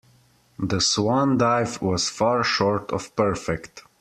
[0.57, 3.83] The swan dive was far short of perfect.